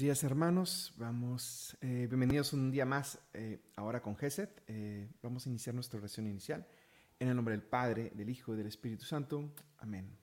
Días 0.00 0.24
hermanos, 0.24 0.94
vamos, 0.96 1.76
eh, 1.82 2.06
bienvenidos 2.08 2.54
un 2.54 2.70
día 2.70 2.86
más 2.86 3.18
eh, 3.34 3.60
ahora 3.76 4.00
con 4.00 4.16
Geset. 4.16 4.62
Eh, 4.66 5.10
vamos 5.20 5.44
a 5.44 5.50
iniciar 5.50 5.74
nuestra 5.74 5.98
oración 5.98 6.26
inicial 6.26 6.66
en 7.18 7.28
el 7.28 7.36
nombre 7.36 7.52
del 7.52 7.62
Padre, 7.62 8.10
del 8.14 8.30
Hijo 8.30 8.54
y 8.54 8.56
del 8.56 8.66
Espíritu 8.66 9.04
Santo. 9.04 9.52
Amén. 9.76 10.16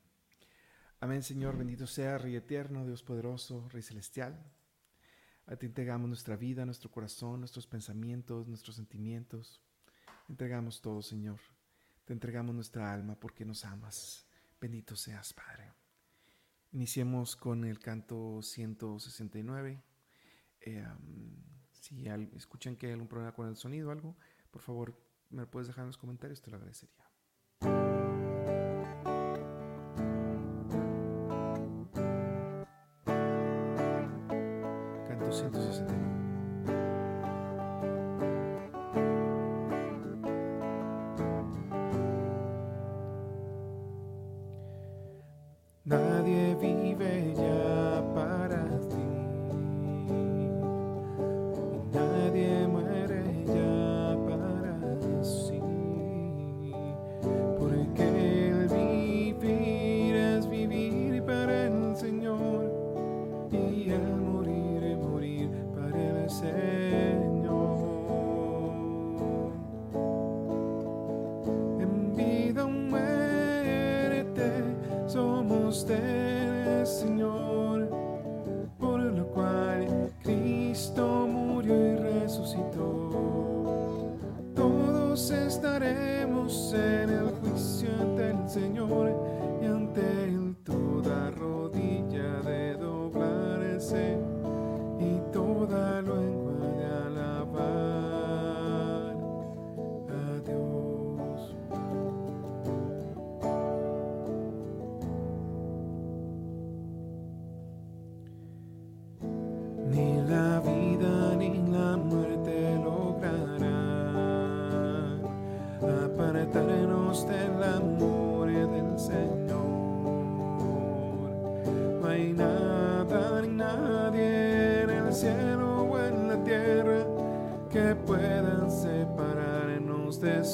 Amén 1.00 1.22
Señor, 1.22 1.56
bendito 1.60 1.86
sea 1.86 2.18
Rey 2.18 2.36
eterno, 2.36 2.88
Dios 2.88 3.04
poderoso, 3.04 3.70
Rey 3.70 3.84
celestial. 3.84 4.52
A 5.46 5.56
ti 5.58 5.68
entregamos 5.68 6.08
nuestra 6.08 6.36
vida, 6.36 6.66
nuestro 6.66 6.90
corazón, 6.90 7.42
nuestros 7.42 7.68
pensamientos, 7.68 8.48
nuestros 8.48 8.78
sentimientos. 8.78 9.62
Entregamos 10.28 10.82
todo 10.82 11.04
Señor. 11.04 11.38
Te 12.04 12.14
entregamos 12.14 12.56
nuestra 12.56 12.92
alma 12.92 13.14
porque 13.14 13.46
nos 13.46 13.64
amas. 13.64 14.26
Bendito 14.60 14.96
seas 14.96 15.34
Padre. 15.34 15.77
Iniciemos 16.72 17.36
con 17.36 17.64
el 17.64 17.80
canto 17.80 18.42
169. 18.42 19.82
Eh, 20.62 20.86
si 21.72 22.08
escuchan 22.36 22.76
que 22.76 22.88
hay 22.88 22.94
algún 22.94 23.08
problema 23.08 23.34
con 23.34 23.48
el 23.48 23.56
sonido 23.56 23.90
o 23.90 23.92
algo, 23.92 24.18
por 24.52 24.62
favor 24.62 24.96
me 25.30 25.42
lo 25.42 25.50
puedes 25.50 25.68
dejar 25.68 25.84
en 25.84 25.88
los 25.88 25.98
comentarios, 25.98 26.42
te 26.42 26.52
lo 26.52 26.58
agradecería. 26.58 27.06
Canto 35.08 35.32
169. 35.32 35.97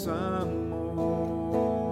Amor. 0.08 1.84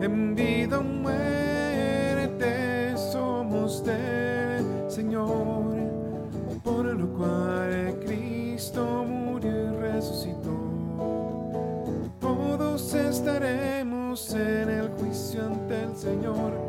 En 0.00 0.34
vida 0.34 0.78
o 0.78 0.82
muerte 0.82 2.48
somos 2.96 3.84
del 3.84 4.64
Señor, 4.88 5.74
por 6.62 6.84
lo 6.84 7.06
cual 7.16 7.98
Cristo 8.04 9.04
murió 9.04 9.50
y 9.50 9.76
resucitó. 9.76 10.56
Todos 12.20 12.94
estaremos 12.94 14.34
en 14.34 14.70
el 14.70 14.88
juicio 14.98 15.44
ante 15.44 15.82
el 15.82 15.96
Señor 15.96 16.67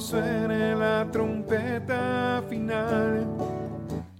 suene 0.00 0.74
la 0.74 1.06
trompeta 1.10 2.42
final, 2.48 3.26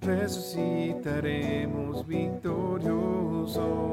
resucitaremos 0.00 2.06
victoriosos. 2.06 3.83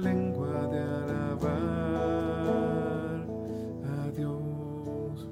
Lengua 0.00 0.66
de 0.68 0.80
alabar 0.80 1.60
a 3.84 4.10
Dios. 4.16 5.28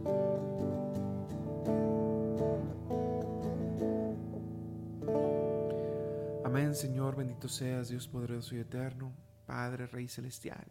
Amén, 6.45 6.75
Señor, 6.75 7.17
bendito 7.17 7.49
seas, 7.49 7.89
Dios 7.89 8.09
poderoso 8.09 8.55
y 8.55 8.59
eterno, 8.59 9.15
Padre, 9.47 9.87
Rey 9.87 10.07
celestial. 10.09 10.67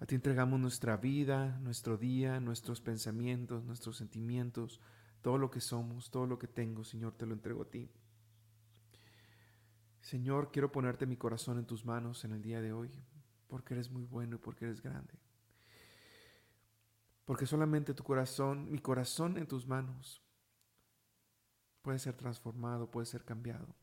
A 0.00 0.06
ti 0.06 0.16
entregamos 0.16 0.58
nuestra 0.58 0.96
vida, 0.96 1.58
nuestro 1.60 1.96
día, 1.96 2.40
nuestros 2.40 2.80
pensamientos, 2.80 3.64
nuestros 3.64 3.98
sentimientos, 3.98 4.80
todo 5.22 5.38
lo 5.38 5.50
que 5.50 5.60
somos, 5.60 6.10
todo 6.10 6.26
lo 6.26 6.38
que 6.38 6.48
tengo, 6.48 6.82
Señor, 6.82 7.12
te 7.12 7.26
lo 7.26 7.34
entrego 7.34 7.62
a 7.62 7.70
ti. 7.70 7.88
Señor, 10.00 10.50
quiero 10.50 10.72
ponerte 10.72 11.06
mi 11.06 11.16
corazón 11.16 11.58
en 11.58 11.66
tus 11.66 11.84
manos 11.84 12.24
en 12.24 12.32
el 12.32 12.42
día 12.42 12.60
de 12.60 12.72
hoy, 12.72 12.90
porque 13.48 13.74
eres 13.74 13.90
muy 13.90 14.04
bueno 14.04 14.36
y 14.36 14.38
porque 14.38 14.64
eres 14.64 14.82
grande. 14.82 15.14
Porque 17.24 17.46
solamente 17.46 17.94
tu 17.94 18.02
corazón, 18.02 18.70
mi 18.70 18.80
corazón 18.80 19.36
en 19.36 19.46
tus 19.46 19.66
manos, 19.66 20.22
puede 21.82 21.98
ser 21.98 22.16
transformado, 22.16 22.90
puede 22.90 23.06
ser 23.06 23.24
cambiado. 23.24 23.74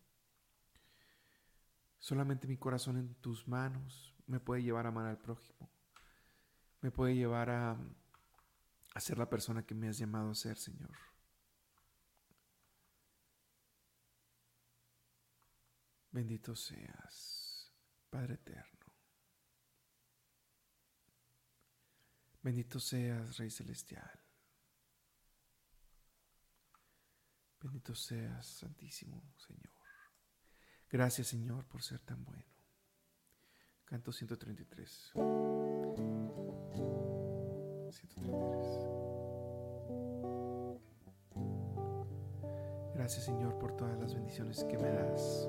Solamente 1.99 2.47
mi 2.47 2.57
corazón 2.57 2.97
en 2.97 3.15
tus 3.15 3.47
manos 3.47 4.15
me 4.27 4.39
puede 4.39 4.63
llevar 4.63 4.85
a 4.85 4.89
amar 4.89 5.07
al 5.07 5.17
prójimo. 5.17 5.69
Me 6.81 6.91
puede 6.91 7.15
llevar 7.15 7.49
a, 7.49 7.77
ser 8.97 9.17
la 9.17 9.29
persona 9.29 9.65
que 9.65 9.75
me 9.75 9.87
has 9.87 9.97
llamado 9.97 10.31
a 10.31 10.35
ser, 10.35 10.57
Señor. 10.57 10.91
Bendito 16.17 16.55
seas, 16.55 17.71
Padre 18.09 18.33
eterno. 18.33 18.87
Bendito 22.41 22.79
seas, 22.79 23.37
Rey 23.37 23.51
celestial. 23.51 24.19
Bendito 27.61 27.93
seas, 27.93 28.47
Santísimo 28.47 29.31
Señor. 29.37 29.75
Gracias, 30.89 31.27
Señor, 31.27 31.67
por 31.67 31.83
ser 31.83 31.99
tan 31.99 32.25
bueno. 32.25 32.51
Canto 33.85 34.11
133. 34.11 35.11
133. 37.91 38.97
Gracias, 42.95 43.23
Señor, 43.23 43.59
por 43.59 43.77
todas 43.77 43.99
las 43.99 44.15
bendiciones 44.15 44.63
que 44.63 44.79
me 44.79 44.89
das. 44.89 45.47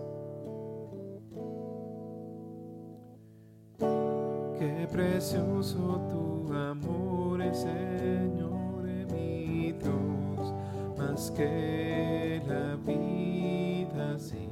Qué 4.58 4.88
precioso 4.90 6.00
tu 6.10 6.52
amor, 6.52 7.40
Señor, 7.54 8.82
mi 9.12 9.72
Dios, 9.72 10.52
más 10.98 11.30
que 11.30 12.42
la 12.48 12.74
vida, 12.84 14.18
sí. 14.18 14.48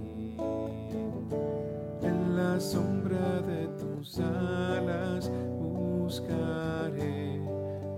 En 2.02 2.36
la 2.36 2.60
sombra 2.60 3.40
de 3.40 3.66
tus 3.78 4.20
alas 4.20 5.28
buscaré 5.58 7.40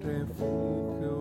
refugio 0.00 1.17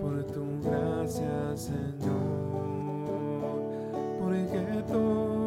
Por 0.00 0.24
tu 0.24 0.60
gracia, 0.64 1.56
Señor, 1.56 2.26
porque 4.20 4.82
toda 4.88 5.45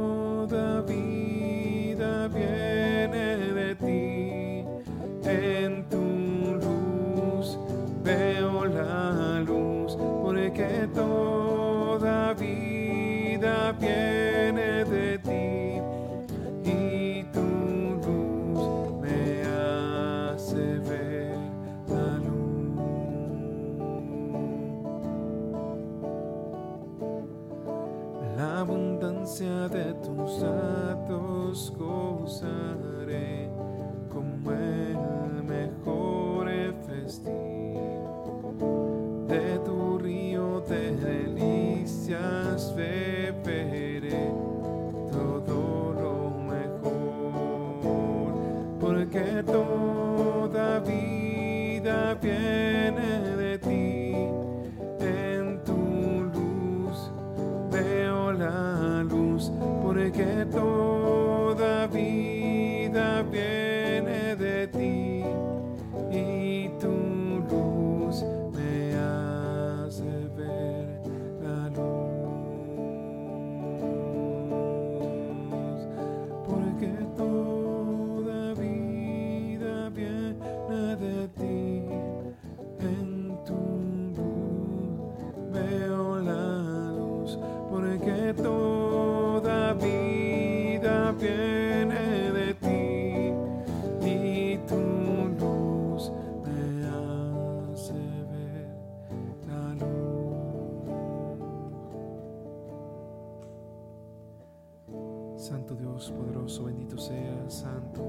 Dios 105.75 106.11
poderoso, 106.11 106.65
bendito 106.65 106.97
sea, 106.97 107.49
Santo. 107.49 108.01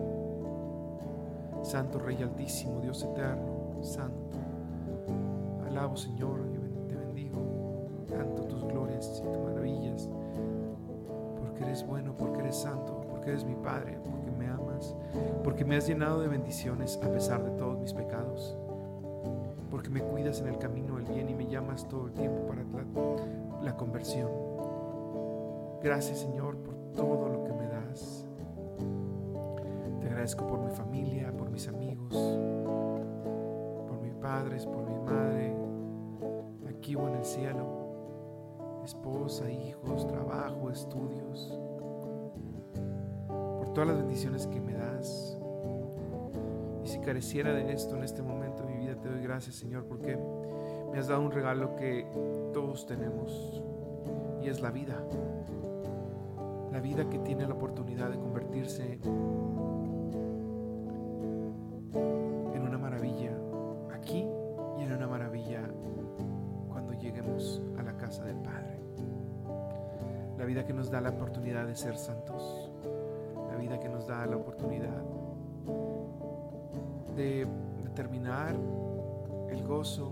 Santo 1.63 1.99
Rey 1.99 2.23
Altísimo, 2.23 2.81
Dios 2.81 3.03
eterno, 3.03 3.83
Santo. 3.83 4.39
Alabo, 5.67 5.97
Señor, 5.97 6.41
te 6.89 6.97
bendigo. 6.97 7.39
Canto 8.09 8.45
tus 8.45 8.65
glorias 8.65 9.21
y 9.21 9.23
tus 9.23 9.39
maravillas. 9.39 10.09
Porque 11.39 11.65
eres 11.65 11.87
bueno, 11.87 12.15
porque 12.17 12.41
eres 12.41 12.57
santo, 12.57 13.05
porque 13.11 13.31
eres 13.31 13.45
mi 13.45 13.55
Padre, 13.55 13.99
porque 14.11 14.31
me 14.31 14.47
amas, 14.49 14.95
porque 15.45 15.65
me 15.65 15.77
has 15.77 15.87
llenado 15.87 16.21
de 16.21 16.29
bendiciones 16.29 16.99
a 17.03 17.11
pesar 17.11 17.45
de 17.45 17.51
todos 17.53 17.79
mis 17.79 17.93
pecados. 17.93 18.57
Porque 19.71 19.91
me 19.91 20.01
cuidas 20.01 20.41
en 20.41 20.49
el 20.49 20.59
camino 20.59 20.97
del 20.97 21.05
bien 21.05 21.29
y 21.29 21.35
me 21.35 21.47
llamas 21.47 21.87
todo 21.87 22.07
el 22.07 22.13
tiempo 22.15 22.49
para 22.49 22.63
la, 22.63 23.65
la 23.65 23.77
conversión. 23.77 24.31
Gracias, 25.83 26.19
Señor, 26.19 26.57
por 26.57 26.80
todo 26.95 27.29
lo 27.29 27.45
que 27.45 27.53
me 27.53 27.67
das. 27.69 28.25
Te 30.01 30.07
agradezco 30.07 30.47
por 30.47 30.61
mi 30.61 30.71
familia, 30.71 31.33
por 31.37 31.51
mis 31.51 31.69
amigos, 31.69 32.15
por 33.87 34.01
mis 34.01 34.15
padres, 34.15 34.67
por 34.67 34.89
mi 34.89 34.99
madre, 34.99 35.55
aquí 36.69 36.95
o 36.95 37.09
en 37.09 37.17
el 37.17 37.25
cielo, 37.25 38.81
esposa, 38.85 39.51
hijos, 39.51 40.07
trabajo, 40.07 40.71
estudios, 40.71 41.59
por 43.29 43.73
todas 43.73 43.91
las 43.91 43.99
bendiciones 43.99 44.47
que 44.47 44.61
me 44.61 44.75
das. 44.75 45.39
Y 46.85 46.89
si 46.89 46.99
careciera 47.01 47.53
de 47.53 47.73
esto 47.73 47.97
en 47.97 48.05
este 48.05 48.23
momento 48.23 48.63
de 48.63 48.75
mi 48.75 48.79
vida, 48.79 48.97
te 48.97 49.09
doy 49.09 49.23
gracias, 49.23 49.57
Señor, 49.57 49.85
porque 49.85 50.19
me 50.93 50.99
has 50.99 51.09
dado 51.09 51.23
un 51.23 51.31
regalo 51.31 51.77
que 51.77 52.07
todos 52.53 52.87
tenemos 52.87 53.63
y 54.43 54.49
es 54.49 54.61
la 54.61 54.71
vida 54.71 54.97
la 56.73 56.81
vida 56.81 57.09
que 57.09 57.19
tiene 57.19 57.47
la 57.47 57.55
oportunidad 57.55 58.11
de 58.11 58.19
convertirse 58.19 58.99
en 62.55 62.63
una 62.63 62.79
maravilla 62.79 63.33
aquí 63.93 64.27
y 64.79 64.83
en 64.83 64.93
una 64.93 65.07
maravilla 65.07 65.63
cuando 66.69 66.93
lleguemos 66.95 67.61
a 67.79 67.83
la 67.83 67.97
casa 67.97 68.25
del 68.25 68.37
Padre. 68.37 68.81
La 70.39 70.45
vida 70.45 70.65
que 70.65 70.73
nos 70.73 70.91
da 70.91 71.01
la 71.01 71.11
oportunidad 71.11 71.67
de 71.67 71.75
ser 71.75 71.97
santos. 71.97 72.71
La 73.51 73.57
vida 73.57 73.79
que 73.79 73.89
nos 73.89 74.07
da 74.07 74.25
la 74.27 74.37
oportunidad 74.37 75.03
de 77.17 77.47
determinar 77.83 78.55
el 79.51 79.67
gozo 79.67 80.10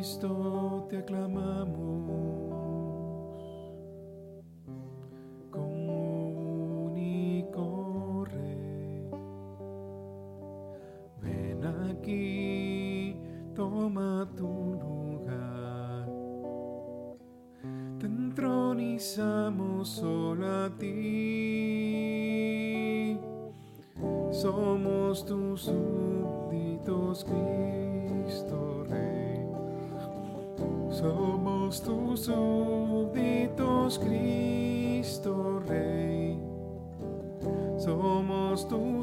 Cristo 0.00 0.86
te 0.90 0.98
aclamamos 0.98 2.29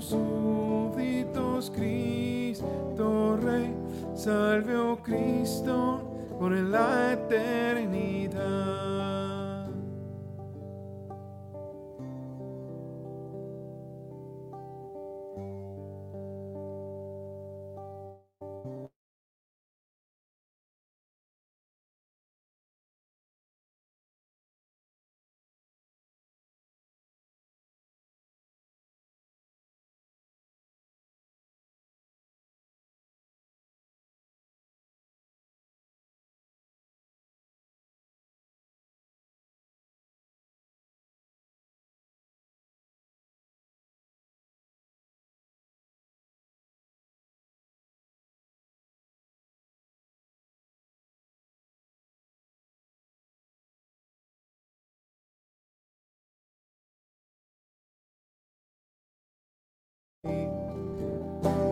súbditos, 0.09 1.71
Cristo 1.71 3.37
Rey. 3.41 3.73
Salve, 4.15 4.75
oh 4.75 4.97
Cristo, 4.97 6.01
por 6.39 6.51
la 6.51 7.13
eternidad. 7.13 8.16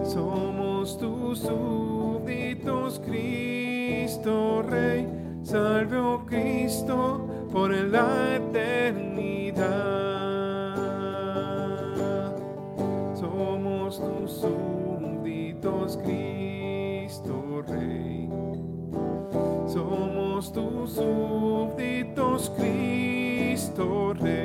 Somos 0.03 0.97
tus 0.97 1.39
súbditos, 1.39 2.99
Cristo 3.05 4.63
Rey. 4.69 5.07
Salve, 5.43 5.97
oh 5.97 6.25
Cristo, 6.25 7.27
por 7.51 7.71
la 7.71 8.35
eternidad. 8.35 9.65
Somos 13.13 13.99
tus 13.99 14.31
súbditos, 14.31 15.97
Cristo 15.97 17.63
Rey. 17.67 18.29
Somos 19.67 20.51
tus 20.51 20.91
súbditos, 20.93 22.51
Cristo 22.57 24.13
Rey. 24.13 24.44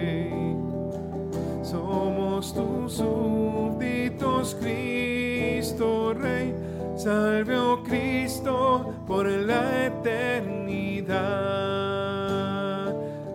Cristo 4.54 6.14
Rey. 6.14 6.54
Salve, 6.96 7.56
oh 7.56 7.82
Cristo, 7.82 8.92
por 9.06 9.26
la 9.26 9.86
eternidad. 9.86 11.16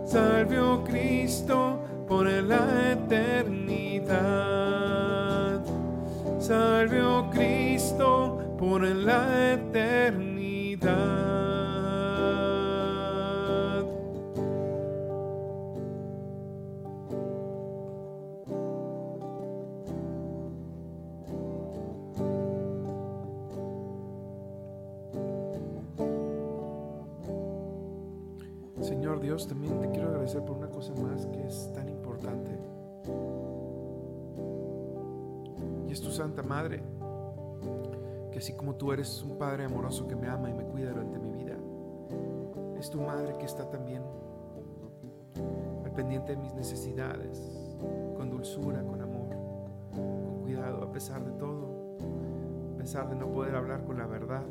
Salve, 0.05 0.59
oh 0.59 0.83
Cristo, 0.83 1.79
por 2.07 2.27
la 2.27 2.91
eternidad. 2.91 4.05
Salve, 6.39 7.01
oh 7.01 7.29
Cristo, 7.31 8.55
por 8.57 8.83
la 8.83 9.53
eternidad. 9.53 10.34
Santa 36.15 36.43
Madre, 36.43 36.81
que 38.31 38.39
así 38.39 38.53
como 38.53 38.75
tú 38.75 38.93
eres 38.93 39.21
un 39.21 39.37
Padre 39.37 39.65
amoroso 39.65 40.07
que 40.07 40.15
me 40.15 40.29
ama 40.29 40.49
y 40.49 40.53
me 40.53 40.63
cuida 40.63 40.91
durante 40.91 41.19
mi 41.19 41.29
vida, 41.43 41.57
es 42.79 42.89
tu 42.89 43.01
Madre 43.01 43.37
que 43.37 43.43
está 43.43 43.69
también 43.69 44.01
al 45.83 45.91
pendiente 45.91 46.37
de 46.37 46.41
mis 46.41 46.53
necesidades, 46.53 47.75
con 48.15 48.29
dulzura, 48.29 48.81
con 48.83 49.01
amor, 49.01 49.35
con 49.93 50.41
cuidado, 50.43 50.83
a 50.83 50.91
pesar 50.93 51.25
de 51.25 51.33
todo, 51.33 51.97
a 52.75 52.77
pesar 52.77 53.09
de 53.09 53.15
no 53.17 53.29
poder 53.33 53.53
hablar 53.57 53.83
con 53.83 53.97
la 53.97 54.07
verdad, 54.07 54.45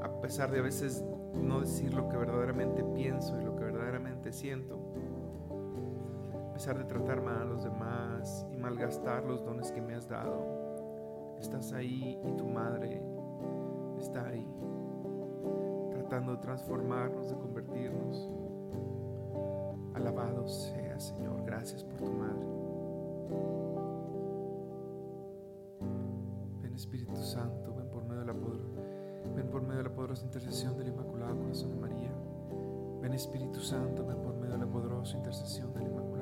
a 0.00 0.20
pesar 0.20 0.52
de 0.52 0.60
a 0.60 0.62
veces 0.62 1.04
no 1.34 1.60
decir 1.60 1.92
lo 1.94 2.08
que 2.08 2.16
verdaderamente 2.16 2.84
pienso 2.94 3.40
y 3.40 3.44
lo 3.44 3.56
que 3.56 3.64
verdaderamente 3.64 4.32
siento, 4.32 4.83
pesar 6.54 6.78
de 6.78 6.84
tratar 6.84 7.20
mal 7.20 7.42
a 7.42 7.44
los 7.44 7.64
demás 7.64 8.46
y 8.52 8.56
malgastar 8.56 9.24
los 9.24 9.44
dones 9.44 9.72
que 9.72 9.82
me 9.82 9.96
has 9.96 10.08
dado, 10.08 11.36
estás 11.40 11.72
ahí 11.72 12.20
y 12.24 12.32
tu 12.36 12.46
madre 12.46 13.02
está 13.98 14.28
ahí, 14.28 14.48
tratando 15.90 16.36
de 16.36 16.38
transformarnos, 16.38 17.28
de 17.28 17.34
convertirnos. 17.36 18.30
Alabado 19.94 20.46
sea, 20.46 20.98
Señor, 21.00 21.42
gracias 21.44 21.82
por 21.82 22.00
tu 22.00 22.12
madre. 22.12 22.46
Ven 26.62 26.74
Espíritu 26.74 27.16
Santo, 27.16 27.74
ven 27.74 27.90
por 27.90 28.04
medio 28.04 28.20
de 28.20 28.26
la 28.26 28.34
poder 28.34 28.60
Ven 29.34 29.48
por 29.48 29.62
medio 29.62 29.78
de 29.78 29.88
la 29.88 29.94
poderosa 29.94 30.24
intercesión 30.24 30.76
del 30.76 30.88
Inmaculado 30.88 31.36
Corazón 31.36 31.70
de 31.70 31.76
María. 31.76 32.12
Ven 33.02 33.12
Espíritu 33.14 33.58
Santo, 33.58 34.06
ven 34.06 34.18
por 34.18 34.36
medio 34.36 34.52
de 34.52 34.58
la 34.58 34.70
poderosa 34.70 35.16
intercesión 35.16 35.72
del 35.72 35.88
Inmaculado 35.88 36.13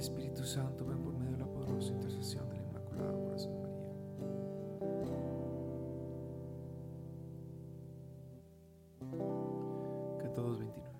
Espíritu 0.00 0.44
Santo, 0.44 0.86
ven 0.86 1.02
por 1.02 1.12
medio 1.12 1.32
de 1.32 1.38
la 1.40 1.46
poderosa 1.46 1.92
intercesión 1.92 2.48
del 2.48 2.62
Inmaculado 2.62 3.22
Corazón 3.22 3.52
de 3.52 3.58
María. 3.58 3.92
Que 10.22 10.28
todos 10.30 10.58
29. 10.58 10.90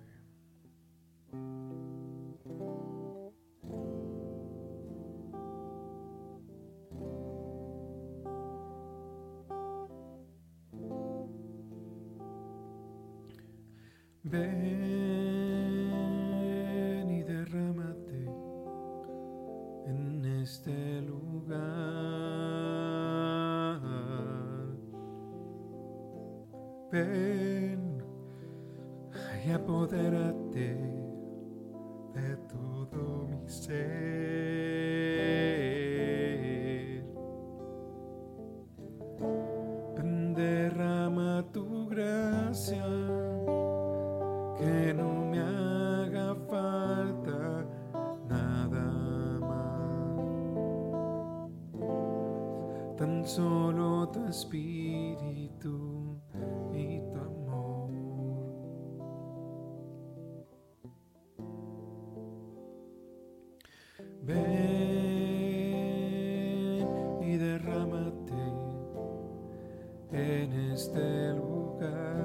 Ven. 14.23 15.10
Ven 26.91 28.03
y 29.45 29.51
apodérate 29.51 30.75
de 32.13 32.37
todo 32.49 33.27
mi 33.29 33.47
ser. 33.47 34.10
Ven 64.23 64.37
y 67.23 67.37
derrámate 67.37 68.33
en 70.11 70.71
este 70.71 71.33
lugar. 71.33 72.21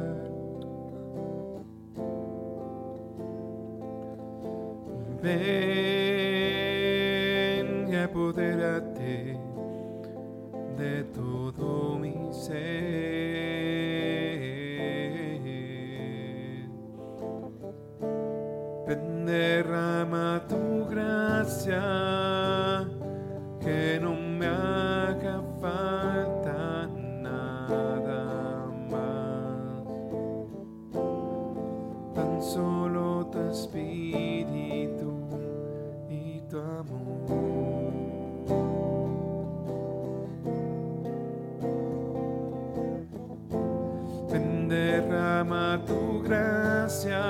Derrama 45.36 45.78
tu 45.86 46.22
gracia, 46.24 47.20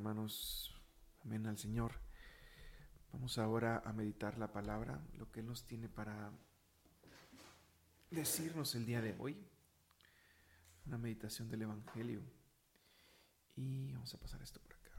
hermanos. 0.00 0.74
Amén 1.26 1.46
al 1.46 1.58
Señor. 1.58 1.92
Vamos 3.12 3.36
ahora 3.36 3.82
a 3.84 3.92
meditar 3.92 4.38
la 4.38 4.50
palabra, 4.50 4.98
lo 5.18 5.30
que 5.30 5.40
Él 5.40 5.46
nos 5.46 5.66
tiene 5.66 5.90
para 5.90 6.32
decirnos 8.10 8.74
el 8.76 8.86
día 8.86 9.02
de 9.02 9.14
hoy. 9.18 9.46
Una 10.86 10.96
meditación 10.96 11.50
del 11.50 11.62
Evangelio. 11.62 12.22
Y 13.56 13.92
vamos 13.92 14.14
a 14.14 14.18
pasar 14.18 14.40
esto 14.40 14.58
por 14.60 14.72
acá. 14.72 14.90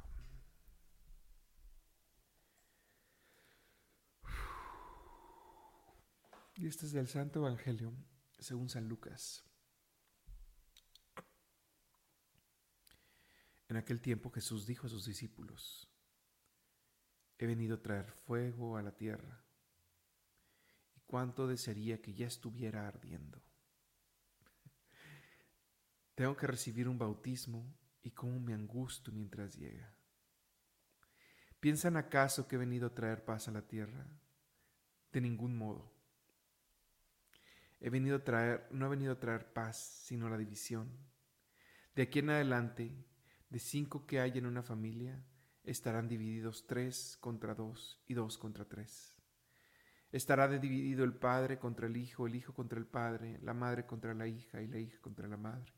Y 6.58 6.68
este 6.68 6.86
es 6.86 6.92
del 6.92 7.08
Santo 7.08 7.40
Evangelio 7.40 7.92
según 8.38 8.70
San 8.70 8.88
Lucas. 8.88 9.51
En 13.72 13.78
aquel 13.78 14.02
tiempo 14.02 14.30
Jesús 14.30 14.68
dijo 14.68 14.86
a 14.86 14.90
sus 14.90 15.06
discípulos, 15.06 15.88
he 17.38 17.46
venido 17.48 17.76
a 17.76 17.82
traer 17.82 18.12
fuego 18.12 18.76
a 18.76 18.82
la 18.82 18.92
tierra, 18.92 19.46
y 20.94 21.00
cuánto 21.08 21.48
desearía 21.48 22.02
que 22.02 22.14
ya 22.14 22.28
estuviera 22.28 22.86
ardiendo. 22.86 23.42
Tengo 26.16 26.36
que 26.36 26.48
recibir 26.48 26.90
un 26.90 26.98
bautismo 26.98 27.74
y 28.04 28.12
cómo 28.12 28.42
me 28.42 28.54
angusto 28.54 29.10
mientras 29.10 29.56
llega. 29.56 29.96
¿Piensan 31.62 31.96
acaso 31.96 32.50
que 32.50 32.58
he 32.58 32.60
venido 32.60 32.88
a 32.88 32.94
traer 32.94 33.24
paz 33.24 33.48
a 33.48 33.52
la 33.52 33.66
tierra? 33.66 34.06
De 35.14 35.22
ningún 35.22 35.56
modo. 35.56 35.94
He 37.80 37.90
venido 37.90 38.18
a 38.18 38.24
traer, 38.26 38.68
no 38.70 38.88
he 38.88 38.90
venido 38.90 39.14
a 39.14 39.20
traer 39.22 39.54
paz, 39.54 39.78
sino 39.78 40.28
la 40.28 40.38
división. 40.38 40.90
De 41.96 42.02
aquí 42.02 42.20
en 42.20 42.32
adelante, 42.32 43.11
de 43.52 43.60
cinco 43.60 44.06
que 44.06 44.22
hay 44.22 44.38
en 44.38 44.46
una 44.46 44.64
familia, 44.64 45.24
estarán 45.64 46.08
divididos 46.08 46.66
tres 46.66 47.18
contra 47.20 47.54
dos 47.54 48.02
y 48.08 48.14
dos 48.14 48.38
contra 48.38 48.66
tres. 48.66 49.14
Estará 50.10 50.48
dividido 50.48 51.04
el 51.04 51.14
padre 51.14 51.60
contra 51.60 51.88
el 51.88 51.98
hijo, 51.98 52.28
el 52.28 52.36
hijo 52.36 52.54
contra 52.54 52.80
el 52.80 52.88
padre, 52.88 53.40
la 53.42 53.54
madre 53.54 53.86
contra 53.86 54.14
la 54.14 54.26
hija 54.26 54.62
y 54.62 54.68
la 54.68 54.80
hija 54.80 55.00
contra 55.02 55.28
la 55.28 55.38
madre. 55.38 55.74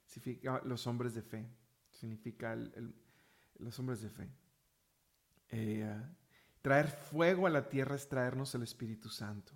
significa 0.03 0.59
los 0.65 0.87
hombres 0.87 1.13
de 1.13 1.21
fe, 1.21 1.47
significa 1.91 2.57
los 3.59 3.79
hombres 3.79 4.01
de 4.01 4.09
fe. 4.09 4.31
Eh, 5.49 6.01
traer 6.63 6.87
fuego 6.87 7.45
a 7.45 7.51
la 7.51 7.69
tierra 7.69 7.95
es 7.95 8.09
traernos 8.09 8.55
el 8.55 8.63
Espíritu 8.63 9.09
Santo. 9.09 9.53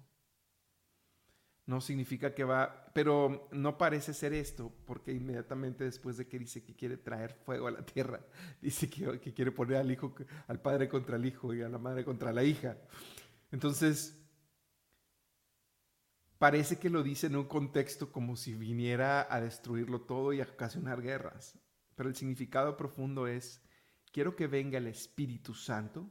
No 1.66 1.82
significa 1.82 2.36
que 2.36 2.44
va, 2.44 2.92
pero 2.94 3.50
no 3.52 3.76
parece 3.76 4.14
ser 4.14 4.34
esto, 4.34 4.72
porque 4.86 5.14
inmediatamente 5.14 5.84
después 5.84 6.18
de 6.18 6.28
que 6.28 6.38
dice 6.38 6.64
que 6.64 6.76
quiere 6.76 6.98
traer 6.98 7.34
fuego 7.34 7.68
a 7.68 7.72
la 7.72 7.84
tierra, 7.84 8.24
dice 8.62 8.88
que, 8.88 9.20
que 9.20 9.34
quiere 9.34 9.52
poner 9.52 9.78
al 9.78 9.92
hijo, 9.92 10.14
al 10.48 10.62
padre 10.62 10.88
contra 10.88 11.16
el 11.16 11.26
hijo 11.26 11.56
y 11.56 11.64
a 11.64 11.70
la 11.70 11.80
madre 11.80 12.06
contra 12.06 12.32
la 12.32 12.44
hija. 12.44 12.78
Entonces, 13.52 14.19
parece 16.39 16.80
que 16.80 16.89
lo 16.89 17.04
dice 17.04 17.28
en 17.28 17.36
un 17.36 17.45
contexto 17.45 18.12
como 18.12 18.36
si 18.36 18.56
viniera 18.56 19.28
a 19.30 19.39
destruirlo 19.39 20.02
todo 20.02 20.34
y 20.34 20.41
a 20.41 20.45
ocasionar 20.45 21.02
guerras. 21.02 21.60
Pero 21.95 22.10
el 22.10 22.15
significado 22.15 22.75
profundo 22.75 23.28
es, 23.28 23.62
quiero 24.12 24.36
que 24.36 24.47
venga 24.47 24.80
el 24.80 24.88
Espíritu 24.88 25.54
Santo, 25.54 26.10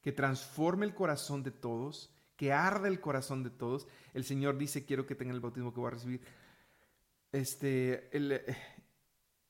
que 0.00 0.12
transforme 0.12 0.86
el 0.86 0.94
corazón 0.94 1.42
de 1.42 1.50
todos 1.50 2.14
que 2.36 2.52
arde 2.52 2.88
el 2.88 3.00
corazón 3.00 3.42
de 3.42 3.50
todos. 3.50 3.86
El 4.12 4.24
Señor 4.24 4.58
dice, 4.58 4.84
quiero 4.84 5.06
que 5.06 5.14
tengan 5.14 5.36
el 5.36 5.40
bautismo 5.40 5.72
que 5.72 5.80
voy 5.80 5.88
a 5.88 5.90
recibir. 5.90 6.20
Este, 7.32 8.16
el, 8.16 8.32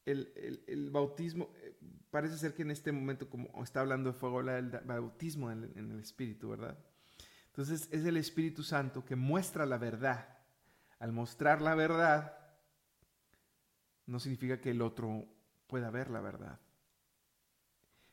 el, 0.06 0.90
bautismo, 0.90 1.50
eh, 1.56 1.76
parece 2.10 2.38
ser 2.38 2.54
que 2.54 2.62
en 2.62 2.70
este 2.70 2.92
momento, 2.92 3.28
como 3.28 3.62
está 3.62 3.80
hablando 3.80 4.12
de 4.12 4.18
fuego, 4.18 4.38
habla 4.38 4.54
del 4.54 4.70
bautismo 4.84 5.50
en 5.50 5.90
el 5.90 6.00
Espíritu, 6.00 6.50
¿verdad? 6.50 6.78
Entonces 7.54 7.88
es 7.92 8.04
el 8.04 8.16
Espíritu 8.16 8.64
Santo 8.64 9.04
que 9.04 9.14
muestra 9.14 9.64
la 9.64 9.78
verdad. 9.78 10.26
Al 10.98 11.12
mostrar 11.12 11.62
la 11.62 11.76
verdad, 11.76 12.36
no 14.06 14.18
significa 14.18 14.60
que 14.60 14.72
el 14.72 14.82
otro 14.82 15.24
pueda 15.68 15.88
ver 15.88 16.10
la 16.10 16.20
verdad. 16.20 16.58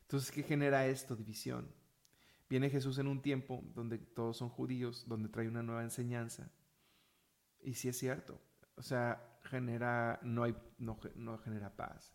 Entonces, 0.03 0.29
¿qué 0.29 0.43
genera 0.43 0.85
esto? 0.85 1.15
División. 1.15 1.73
Viene 2.47 2.69
Jesús 2.69 2.99
en 2.99 3.07
un 3.07 3.23
tiempo 3.23 3.63
donde 3.73 3.97
todos 3.97 4.37
son 4.37 4.49
judíos, 4.49 5.05
donde 5.07 5.29
trae 5.29 5.47
una 5.47 5.63
nueva 5.63 5.81
enseñanza. 5.81 6.51
Y 7.61 7.73
sí 7.73 7.89
es 7.89 7.97
cierto, 7.97 8.39
o 8.75 8.83
sea, 8.83 9.39
genera, 9.45 10.19
no, 10.21 10.43
hay, 10.43 10.55
no, 10.77 10.99
genera 11.39 11.75
paz. 11.75 12.13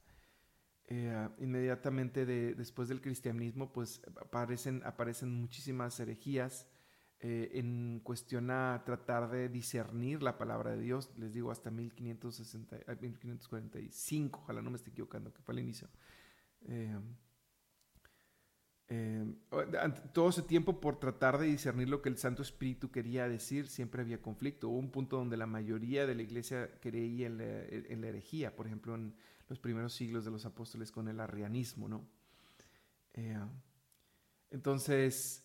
Eh, 0.85 1.29
inmediatamente 1.39 2.25
después 2.25 2.89
del 2.89 3.01
cristianismo, 3.01 3.73
pues 3.73 4.01
aparecen, 4.21 4.81
aparecen 4.85 5.33
muchísimas 5.33 5.99
herejías 5.99 6.69
eh, 7.21 7.53
en 7.55 8.01
cuestión 8.01 8.51
a 8.51 8.83
tratar 8.85 9.31
de 9.31 9.49
discernir 9.49 10.23
la 10.23 10.37
palabra 10.37 10.73
de 10.73 10.83
Dios. 10.83 11.11
Les 11.17 11.33
digo, 11.33 11.51
hasta 11.51 11.71
1560, 11.71 12.77
1545, 13.01 14.41
ojalá 14.43 14.61
no 14.61 14.71
me 14.71 14.77
esté 14.77 14.91
equivocando, 14.91 15.33
que 15.33 15.41
fue 15.41 15.55
el 15.55 15.61
inicio. 15.61 15.89
Eh, 16.69 16.99
eh, 18.89 19.25
todo 20.13 20.29
ese 20.29 20.43
tiempo 20.43 20.79
por 20.79 21.01
tratar 21.01 21.39
de 21.39 21.47
discernir 21.47 21.89
lo 21.89 22.03
que 22.03 22.11
el 22.11 22.19
Santo 22.19 22.43
Espíritu 22.43 22.91
quería 22.91 23.27
decir, 23.29 23.67
siempre 23.67 24.03
había 24.03 24.21
conflicto. 24.21 24.69
Hubo 24.69 24.79
un 24.79 24.91
punto 24.91 25.17
donde 25.17 25.39
la 25.39 25.47
mayoría 25.47 26.07
de 26.07 26.15
la 26.15 26.23
iglesia 26.23 26.71
creía 26.81 27.29
en 27.29 27.39
la, 27.39 28.09
herejía, 28.09 28.55
por 28.55 28.67
ejemplo, 28.67 28.95
en 28.95 29.15
los 29.49 29.59
primeros 29.59 29.95
siglos 29.95 30.27
de 30.27 30.31
los 30.31 30.45
apóstoles 30.45 30.93
con 30.93 31.09
el 31.09 31.19
arrianismo, 31.21 31.89
¿no? 31.89 32.07
Entonces, 34.51 35.43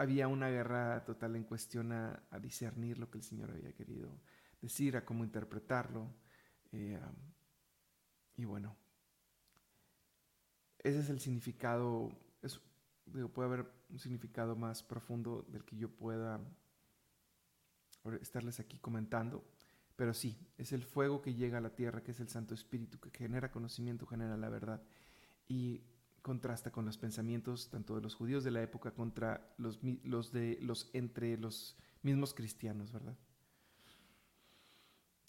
había 0.00 0.28
una 0.28 0.48
guerra 0.48 1.04
total 1.04 1.36
en 1.36 1.44
cuestión 1.44 1.92
a, 1.92 2.22
discernir 2.40 2.98
lo 2.98 3.10
que 3.10 3.18
el 3.18 3.24
Señor 3.24 3.50
había 3.50 3.74
querido 3.74 4.18
decir, 4.62 4.96
a 4.96 5.04
cómo 5.04 5.24
interpretarlo. 5.24 6.10
y 6.72 8.44
bueno, 8.46 8.74
ese 10.78 11.00
es 11.00 11.10
el 11.10 11.20
significado, 11.20 12.10
es, 12.40 12.58
puede 13.34 13.46
haber 13.46 13.70
un 13.90 13.98
significado 13.98 14.56
más 14.56 14.82
profundo 14.82 15.44
del 15.48 15.66
que 15.66 15.76
yo 15.76 15.90
pueda 15.90 16.40
estarles 18.22 18.58
aquí 18.58 18.78
comentando, 18.78 19.44
pero 19.96 20.14
sí, 20.14 20.50
es 20.56 20.72
el 20.72 20.82
fuego 20.82 21.20
que 21.20 21.34
llega 21.34 21.58
a 21.58 21.60
la 21.60 21.74
tierra, 21.74 22.02
que 22.02 22.12
es 22.12 22.20
el 22.20 22.30
Santo 22.30 22.54
Espíritu, 22.54 22.98
que 23.00 23.10
genera 23.10 23.50
conocimiento, 23.50 24.06
genera 24.06 24.38
la 24.38 24.48
verdad 24.48 24.82
y 25.46 25.82
contrasta 26.22 26.70
con 26.70 26.84
los 26.84 26.98
pensamientos 26.98 27.70
tanto 27.70 27.94
de 27.94 28.02
los 28.02 28.14
judíos 28.14 28.44
de 28.44 28.50
la 28.50 28.62
época 28.62 28.92
contra 28.92 29.54
los, 29.58 29.80
de 29.82 30.58
los 30.60 30.90
entre 30.92 31.36
los 31.36 31.76
mismos 32.02 32.34
cristianos, 32.34 32.92
¿verdad? 32.92 33.16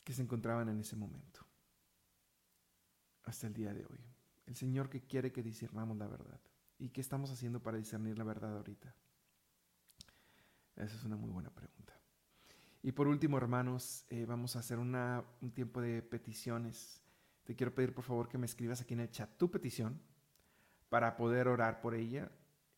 Que 0.03 0.13
se 0.13 0.21
encontraban 0.21 0.69
en 0.69 0.79
ese 0.79 0.95
momento 0.95 1.45
hasta 3.23 3.47
el 3.47 3.53
día 3.53 3.73
de 3.73 3.85
hoy. 3.85 3.99
El 4.45 4.55
Señor 4.55 4.89
que 4.89 5.01
quiere 5.01 5.31
que 5.31 5.43
discernamos 5.43 5.97
la 5.97 6.07
verdad. 6.07 6.39
¿Y 6.77 6.89
qué 6.89 7.01
estamos 7.01 7.31
haciendo 7.31 7.61
para 7.61 7.77
discernir 7.77 8.17
la 8.17 8.23
verdad 8.23 8.57
ahorita? 8.57 8.93
Esa 10.75 10.95
es 10.95 11.03
una 11.03 11.15
muy 11.15 11.29
buena 11.29 11.51
pregunta. 11.51 11.93
Y 12.81 12.91
por 12.91 13.07
último, 13.07 13.37
hermanos, 13.37 14.05
eh, 14.09 14.25
vamos 14.25 14.55
a 14.55 14.59
hacer 14.59 14.79
un 14.79 15.51
tiempo 15.53 15.79
de 15.81 16.01
peticiones. 16.01 17.01
Te 17.43 17.55
quiero 17.55 17.75
pedir 17.75 17.93
por 17.93 18.03
favor 18.03 18.27
que 18.27 18.39
me 18.39 18.47
escribas 18.47 18.81
aquí 18.81 18.95
en 18.95 19.01
el 19.01 19.11
chat 19.11 19.29
tu 19.37 19.51
petición 19.51 20.01
para 20.91 21.15
poder 21.15 21.47
orar 21.47 21.79
por 21.79 21.95
ella 21.95 22.29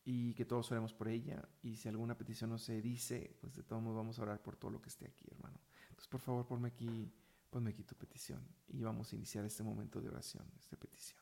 y 0.04 0.34
que 0.34 0.44
todos 0.44 0.70
oremos 0.70 0.94
por 0.94 1.08
ella. 1.08 1.48
Y 1.62 1.74
si 1.74 1.88
alguna 1.88 2.16
petición 2.16 2.48
no 2.48 2.58
se 2.58 2.80
dice, 2.80 3.36
pues 3.40 3.56
de 3.56 3.64
todos 3.64 3.82
modos 3.82 3.96
vamos 3.96 4.18
a 4.20 4.22
orar 4.22 4.40
por 4.40 4.54
todo 4.54 4.70
lo 4.70 4.80
que 4.80 4.88
esté 4.88 5.08
aquí, 5.08 5.26
hermano. 5.32 5.58
Entonces, 5.88 6.06
por 6.06 6.20
favor, 6.20 6.46
ponme 6.46 6.68
aquí, 6.68 7.12
ponme 7.50 7.70
aquí 7.70 7.82
tu 7.82 7.96
petición 7.96 8.40
y 8.68 8.84
vamos 8.84 9.12
a 9.12 9.16
iniciar 9.16 9.44
este 9.44 9.64
momento 9.64 10.00
de 10.00 10.10
oración, 10.10 10.44
esta 10.60 10.76
petición. 10.76 11.20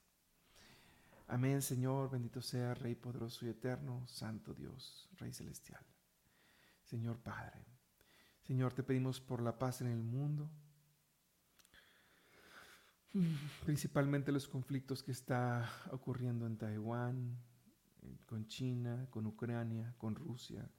Amén, 1.29 1.63
Señor, 1.63 2.11
bendito 2.11 2.43
sea, 2.43 2.75
Rey 2.75 2.95
poderoso 2.95 3.47
y 3.47 3.49
eterno, 3.49 4.07
Santo 4.07 4.53
Dios, 4.53 5.09
Rey 5.17 5.33
celestial. 5.33 5.83
Señor 6.85 7.17
Padre, 7.21 7.65
Señor, 8.43 8.75
te 8.75 8.83
pedimos 8.83 9.19
por 9.19 9.41
la 9.41 9.59
paz 9.59 9.81
en 9.81 9.87
el 9.87 10.03
mundo, 10.03 10.51
principalmente 13.65 14.33
los 14.33 14.49
conflictos 14.49 15.03
que 15.03 15.13
está 15.13 15.71
ocurriendo 15.91 16.47
en 16.47 16.57
Taiwán, 16.57 17.39
con 18.27 18.47
China, 18.47 19.07
con 19.11 19.27
Ucrania, 19.27 19.95
con 19.99 20.15
Rusia, 20.15 20.71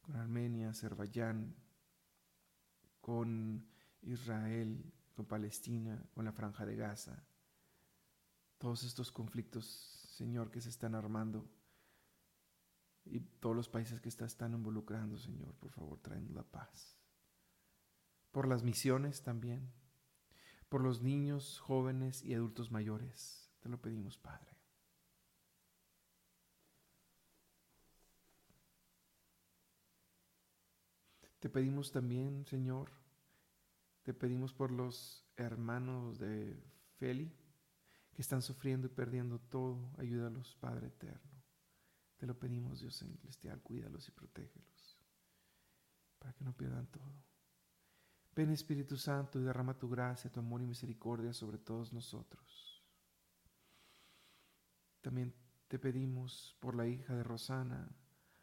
con 0.00 0.16
Armenia, 0.16 0.70
Azerbaiyán, 0.70 1.54
con 3.00 3.66
Israel, 4.02 4.92
con 5.14 5.26
Palestina, 5.26 6.02
con 6.14 6.24
la 6.24 6.32
Franja 6.32 6.66
de 6.66 6.76
Gaza. 6.76 7.24
Todos 8.58 8.82
estos 8.84 9.12
conflictos, 9.12 9.66
Señor, 10.16 10.50
que 10.50 10.60
se 10.60 10.70
están 10.70 10.94
armando. 10.94 11.48
Y 13.04 13.20
todos 13.20 13.54
los 13.54 13.68
países 13.68 14.00
que 14.00 14.08
están 14.08 14.54
involucrando, 14.54 15.18
Señor, 15.18 15.54
por 15.56 15.70
favor, 15.70 16.00
traen 16.00 16.34
la 16.34 16.42
paz. 16.42 16.96
Por 18.32 18.48
las 18.48 18.62
misiones 18.62 19.22
también, 19.22 19.70
por 20.68 20.82
los 20.82 21.02
niños, 21.02 21.60
jóvenes 21.60 22.22
y 22.22 22.34
adultos 22.34 22.70
mayores, 22.70 23.50
te 23.60 23.68
lo 23.68 23.80
pedimos, 23.80 24.18
Padre. 24.18 24.54
Te 31.40 31.50
pedimos 31.50 31.92
también, 31.92 32.46
Señor, 32.46 32.90
te 34.02 34.14
pedimos 34.14 34.54
por 34.54 34.70
los 34.70 35.26
hermanos 35.36 36.18
de 36.18 36.62
Feli, 36.96 37.36
que 38.14 38.22
están 38.22 38.40
sufriendo 38.42 38.86
y 38.86 38.90
perdiendo 38.90 39.38
todo, 39.38 39.92
ayúdalos, 39.98 40.56
Padre 40.56 40.86
eterno. 40.86 41.42
Te 42.16 42.26
lo 42.26 42.38
pedimos, 42.38 42.80
Dios 42.80 42.96
celestial, 42.96 43.60
cuídalos 43.60 44.08
y 44.08 44.12
protégelos, 44.12 44.98
para 46.18 46.32
que 46.32 46.44
no 46.44 46.54
pierdan 46.54 46.86
todo. 46.86 47.12
Ven 48.34 48.50
Espíritu 48.50 48.96
Santo 48.96 49.38
y 49.38 49.44
derrama 49.44 49.78
tu 49.78 49.88
gracia, 49.88 50.30
tu 50.30 50.40
amor 50.40 50.60
y 50.60 50.66
misericordia 50.66 51.32
sobre 51.32 51.58
todos 51.58 51.92
nosotros. 51.92 52.82
También 55.00 55.32
te 55.68 55.78
pedimos 55.78 56.56
por 56.60 56.74
la 56.74 56.86
hija 56.86 57.14
de 57.14 57.22
Rosana, 57.22 57.88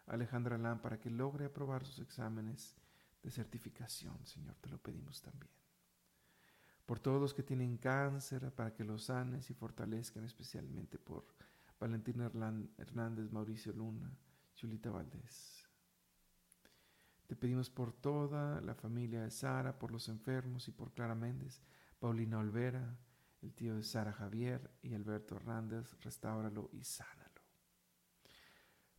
Alejandra 0.06 0.58
Lán, 0.58 0.82
para 0.82 1.00
que 1.00 1.10
logre 1.10 1.46
aprobar 1.46 1.86
sus 1.86 2.00
exámenes 2.00 2.76
de 3.22 3.32
certificación, 3.32 4.26
Señor, 4.26 4.56
te 4.62 4.70
lo 4.70 4.78
pedimos 4.78 5.22
también. 5.22 5.52
Por 6.86 7.00
todos 7.00 7.22
los 7.22 7.34
que 7.34 7.44
tienen 7.44 7.78
cáncer, 7.78 8.52
para 8.54 8.74
que 8.74 8.84
los 8.84 9.06
sanes 9.06 9.50
y 9.50 9.54
fortalezcan, 9.54 10.24
especialmente 10.24 10.98
por 10.98 11.26
Valentina 11.80 12.32
Hernández, 12.78 13.32
Mauricio 13.32 13.74
Luna, 13.74 14.12
Chulita 14.56 14.90
Valdés. 14.90 15.61
Te 17.32 17.38
pedimos 17.38 17.70
por 17.70 17.94
toda 17.94 18.60
la 18.60 18.76
familia 18.76 19.22
de 19.22 19.32
Sara, 19.32 19.80
por 19.80 19.90
los 19.90 20.10
enfermos 20.10 20.68
y 20.68 20.72
por 20.74 20.92
Clara 20.92 21.16
Méndez, 21.16 21.62
Paulina 21.98 22.38
Olvera, 22.38 22.98
el 23.42 23.54
tío 23.54 23.74
de 23.74 23.84
Sara 23.84 24.12
Javier 24.12 24.70
y 24.84 24.94
Alberto 24.96 25.38
Hernández, 25.38 25.98
restáuralo 26.02 26.70
y 26.74 26.84
sánalo. 26.84 27.42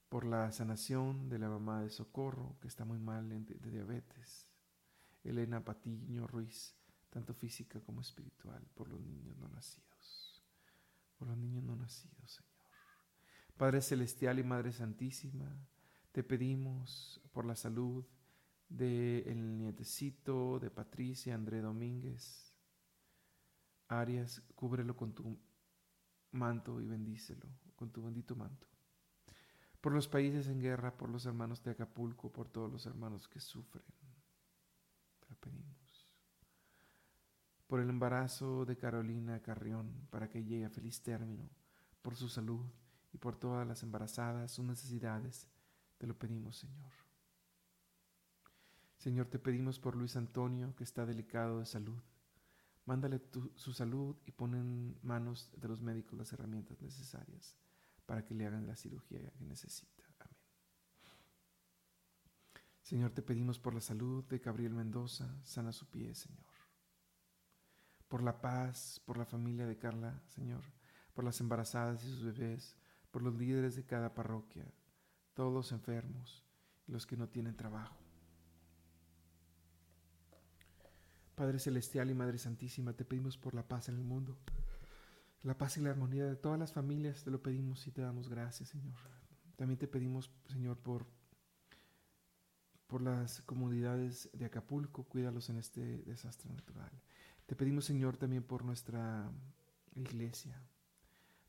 Por 0.09 0.25
la 0.25 0.51
sanación 0.51 1.29
de 1.29 1.39
la 1.41 1.51
mamá 1.51 1.83
de 1.83 1.91
Socorro, 1.91 2.57
que 2.59 2.69
está 2.69 2.87
muy 2.87 2.99
mal 2.99 3.29
de 3.29 3.71
diabetes. 3.71 4.49
Elena 5.23 5.63
Patiño 5.63 6.27
Ruiz, 6.27 6.75
tanto 7.11 7.35
física 7.35 7.83
como 7.83 8.01
espiritual, 8.01 8.67
por 8.75 8.89
los 8.89 9.03
niños 9.03 9.37
no 9.37 9.49
nacidos. 9.49 10.43
Por 11.19 11.29
los 11.29 11.37
niños 11.37 11.65
no 11.65 11.77
nacidos, 11.77 12.31
Señor. 12.31 12.51
Padre 13.59 13.83
Celestial 13.83 14.39
y 14.39 14.43
Madre 14.43 14.73
Santísima, 14.73 15.55
te 16.13 16.23
pedimos 16.23 17.21
por 17.31 17.45
la 17.45 17.57
salud 17.57 18.07
del 18.77 19.27
el 19.27 19.59
nietecito 19.59 20.59
de 20.59 20.71
Patricia 20.71 21.35
André 21.35 21.61
Domínguez, 21.61 22.53
Arias, 23.89 24.43
cúbrelo 24.55 24.97
con 24.97 25.15
tu 25.15 25.39
manto 26.33 26.81
y 26.81 26.87
bendícelo, 26.87 27.47
con 27.77 27.91
tu 27.91 28.03
bendito 28.03 28.35
manto. 28.35 28.67
Por 29.81 29.93
los 29.93 30.09
países 30.09 30.47
en 30.47 30.61
guerra, 30.61 30.97
por 30.97 31.09
los 31.09 31.27
hermanos 31.27 31.63
de 31.63 31.73
Acapulco, 31.73 32.33
por 32.33 32.49
todos 32.49 32.71
los 32.71 32.87
hermanos 32.87 33.29
que 33.29 33.41
sufren. 33.41 33.85
Te 35.21 35.29
lo 35.29 35.37
pedimos. 35.37 36.09
Por 37.67 37.81
el 37.81 37.91
embarazo 37.91 38.65
de 38.65 38.77
Carolina 38.77 39.41
Carrión, 39.43 40.07
para 40.11 40.29
que 40.29 40.45
llegue 40.45 40.65
a 40.65 40.71
feliz 40.71 41.03
término, 41.03 41.49
por 42.01 42.17
su 42.17 42.29
salud 42.29 42.65
y 43.13 43.19
por 43.19 43.37
todas 43.37 43.67
las 43.67 43.83
embarazadas, 43.83 44.53
sus 44.53 44.65
necesidades, 44.65 45.49
te 45.99 46.07
lo 46.07 46.19
pedimos, 46.19 46.57
Señor. 46.57 47.02
Señor, 49.03 49.27
te 49.27 49.41
pedimos 49.41 49.81
por 49.81 49.97
Luis 49.97 50.15
Antonio, 50.15 50.77
que 50.77 50.85
está 50.85 51.05
delicado 51.05 51.59
de 51.59 51.67
salud 51.67 52.01
Mándale 52.85 53.21
su 53.55 53.73
salud 53.73 54.17
y 54.27 54.33
pon 54.33 54.55
en 54.55 54.99
manos 55.03 55.51
de 55.57 55.69
los 55.69 55.81
médicos 55.81 56.19
las 56.19 56.33
herramientas 56.33 56.81
necesarias 56.81 57.57
para 58.07 58.25
que 58.25 58.35
le 58.35 58.47
hagan 58.47 58.67
la 58.67 58.75
cirugía 58.75 59.31
que 59.39 59.45
necesita. 59.45 60.05
Amén. 60.19 60.37
Señor, 62.81 63.13
te 63.13 63.23
pedimos 63.23 63.61
por 63.61 63.75
la 63.75 63.81
salud 63.81 64.25
de 64.25 64.39
Gabriel 64.39 64.75
Mendoza, 64.75 65.33
sana 65.45 65.73
su 65.73 65.89
pie, 65.91 66.15
Señor. 66.15 66.45
Por 68.09 68.23
la 68.23 68.41
paz, 68.41 69.01
por 69.05 69.17
la 69.17 69.25
familia 69.25 69.67
de 69.67 69.79
Carla, 69.79 70.21
Señor, 70.29 70.63
por 71.15 71.25
las 71.25 71.41
embarazadas 71.41 72.05
y 72.05 72.09
sus 72.09 72.25
bebés, 72.25 72.77
por 73.13 73.23
los 73.23 73.35
líderes 73.37 73.77
de 73.77 73.85
cada 73.85 74.13
parroquia, 74.13 74.67
todos 75.35 75.53
los 75.53 75.71
enfermos 75.71 76.45
y 76.89 76.93
los 76.93 77.07
que 77.07 77.17
no 77.17 77.29
tienen 77.29 77.57
trabajo. 77.57 78.02
Padre 81.35 81.59
Celestial 81.59 82.11
y 82.11 82.15
Madre 82.15 82.39
Santísima, 82.39 82.93
te 82.93 83.05
pedimos 83.05 83.39
por 83.39 83.55
la 83.55 83.67
paz 83.67 83.89
en 83.89 83.97
el 83.97 84.05
mundo, 84.05 84.37
la 85.43 85.57
paz 85.57 85.77
y 85.77 85.81
la 85.81 85.91
armonía 85.91 86.27
de 86.27 86.37
todas 86.37 86.59
las 86.59 86.73
familias, 86.73 87.25
te 87.25 87.31
lo 87.31 87.43
pedimos 87.43 87.87
y 87.87 87.91
te 87.91 88.03
damos 88.03 88.29
gracias, 88.29 88.69
Señor. 88.69 88.99
También 89.57 89.79
te 89.79 89.89
pedimos, 89.89 90.31
Señor, 90.49 90.79
por, 90.79 91.07
por 92.87 93.01
las 93.01 93.41
comunidades 93.43 94.29
de 94.35 94.45
Acapulco, 94.45 95.05
cuídalos 95.05 95.49
en 95.49 95.57
este 95.57 96.03
desastre 96.03 96.53
natural. 96.53 96.91
Te 97.47 97.57
pedimos, 97.57 97.87
Señor, 97.87 98.17
también 98.19 98.43
por 98.43 98.65
nuestra 98.65 99.31
iglesia, 99.95 100.63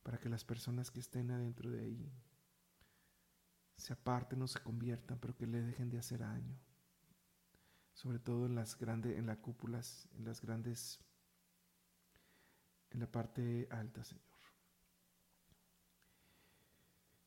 para 0.01 0.17
que 0.17 0.29
las 0.29 0.43
personas 0.43 0.91
que 0.91 1.01
estén 1.01 1.29
adentro 1.31 1.69
de 1.69 1.81
ahí 1.81 2.11
se 3.77 3.93
aparten 3.93 4.41
o 4.41 4.47
se 4.47 4.59
conviertan, 4.59 5.19
pero 5.19 5.35
que 5.35 5.45
le 5.45 5.61
dejen 5.61 5.89
de 5.89 5.99
hacer 5.99 6.19
daño 6.19 6.57
sobre 7.93 8.19
todo 8.19 8.45
en 8.45 8.55
las 8.55 8.77
grandes, 8.77 9.17
en 9.17 9.27
las 9.27 9.37
cúpulas, 9.37 10.07
en 10.17 10.25
las 10.25 10.41
grandes, 10.41 10.99
en 12.91 12.99
la 12.99 13.11
parte 13.11 13.67
alta, 13.71 14.03
Señor. 14.03 14.23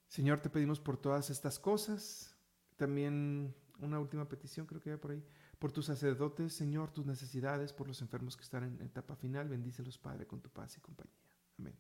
Señor, 0.09 0.41
te 0.41 0.51
pedimos 0.51 0.81
por 0.81 0.97
todas 0.97 1.31
estas 1.31 1.59
cosas. 1.59 2.35
También 2.77 3.55
una 3.81 4.01
última 4.01 4.29
petición, 4.29 4.67
creo 4.67 4.81
que 4.81 4.91
hay 4.91 4.97
por 4.97 5.11
ahí. 5.11 5.25
Por 5.59 5.73
tus 5.73 5.87
sacerdotes, 5.87 6.53
Señor, 6.55 6.91
tus 6.91 7.07
necesidades, 7.07 7.73
por 7.73 7.89
los 7.89 8.01
enfermos 8.03 8.37
que 8.37 8.43
están 8.43 8.65
en 8.65 8.81
etapa 8.83 9.17
final, 9.17 9.49
bendícelos, 9.49 9.99
Padre, 9.99 10.27
con 10.27 10.41
tu 10.41 10.51
paz 10.51 10.77
y 10.77 10.81
compañía. 10.81 11.21
Amén. 11.59 11.77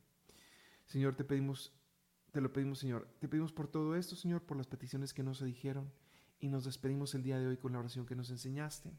Señor, 0.86 1.14
te 1.14 1.24
pedimos, 1.24 1.72
te 2.32 2.40
lo 2.40 2.52
pedimos, 2.52 2.78
Señor. 2.78 3.08
Te 3.20 3.28
pedimos 3.28 3.52
por 3.52 3.68
todo 3.68 3.96
esto, 3.96 4.16
Señor, 4.16 4.42
por 4.42 4.56
las 4.56 4.66
peticiones 4.66 5.12
que 5.12 5.22
no 5.22 5.34
se 5.34 5.44
dijeron 5.44 5.92
y 6.38 6.48
nos 6.48 6.64
despedimos 6.64 7.14
el 7.14 7.22
día 7.22 7.38
de 7.38 7.46
hoy 7.46 7.56
con 7.56 7.72
la 7.72 7.78
oración 7.78 8.06
que 8.06 8.14
nos 8.14 8.30
enseñaste. 8.30 8.92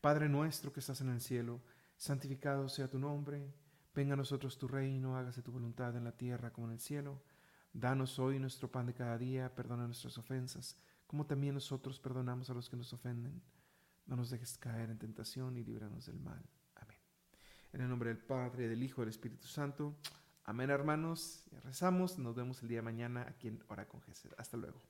Padre 0.00 0.28
nuestro 0.28 0.72
que 0.72 0.80
estás 0.80 1.00
en 1.00 1.10
el 1.10 1.20
cielo, 1.20 1.60
santificado 1.96 2.68
sea 2.68 2.88
tu 2.88 2.98
nombre, 2.98 3.52
venga 3.94 4.14
a 4.14 4.16
nosotros 4.16 4.58
tu 4.58 4.68
reino, 4.68 5.16
hágase 5.16 5.42
tu 5.42 5.52
voluntad 5.52 5.96
en 5.96 6.04
la 6.04 6.16
tierra 6.16 6.52
como 6.52 6.68
en 6.68 6.74
el 6.74 6.80
cielo. 6.80 7.22
Danos 7.72 8.18
hoy 8.18 8.38
nuestro 8.38 8.70
pan 8.70 8.86
de 8.86 8.94
cada 8.94 9.18
día, 9.18 9.54
perdona 9.54 9.86
nuestras 9.86 10.18
ofensas, 10.18 10.76
como 11.06 11.26
también 11.26 11.54
nosotros 11.54 12.00
perdonamos 12.00 12.50
a 12.50 12.54
los 12.54 12.68
que 12.68 12.76
nos 12.76 12.92
ofenden. 12.92 13.42
No 14.06 14.16
nos 14.16 14.30
dejes 14.30 14.58
caer 14.58 14.90
en 14.90 14.98
tentación 14.98 15.56
y 15.56 15.62
líbranos 15.62 16.06
del 16.06 16.18
mal. 16.18 16.42
Amén. 16.76 16.98
En 17.72 17.80
el 17.82 17.88
nombre 17.88 18.08
del 18.08 18.18
Padre, 18.18 18.68
del 18.68 18.82
Hijo 18.82 19.02
y 19.02 19.04
del 19.04 19.10
Espíritu 19.10 19.46
Santo. 19.46 19.94
Amén, 20.44 20.70
hermanos. 20.70 21.44
Rezamos. 21.62 22.18
Nos 22.18 22.34
vemos 22.34 22.62
el 22.62 22.68
día 22.68 22.78
de 22.78 22.82
mañana 22.82 23.26
aquí 23.28 23.48
en 23.48 23.62
Hora 23.68 23.86
con 23.86 24.00
Jesús. 24.02 24.34
Hasta 24.36 24.56
luego. 24.56 24.80